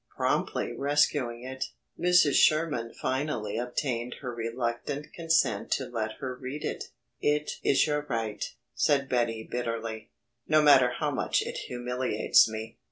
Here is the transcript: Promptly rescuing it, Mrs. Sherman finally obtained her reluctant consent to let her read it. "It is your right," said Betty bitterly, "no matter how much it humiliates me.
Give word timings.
Promptly 0.17 0.73
rescuing 0.75 1.43
it, 1.43 1.65
Mrs. 1.99 2.33
Sherman 2.33 2.91
finally 2.91 3.59
obtained 3.59 4.15
her 4.21 4.33
reluctant 4.33 5.13
consent 5.13 5.69
to 5.73 5.85
let 5.85 6.13
her 6.13 6.33
read 6.33 6.65
it. 6.65 6.85
"It 7.21 7.51
is 7.63 7.85
your 7.85 8.07
right," 8.09 8.43
said 8.73 9.07
Betty 9.07 9.43
bitterly, 9.47 10.09
"no 10.47 10.59
matter 10.63 10.93
how 10.97 11.11
much 11.11 11.43
it 11.43 11.57
humiliates 11.67 12.49
me. 12.49 12.79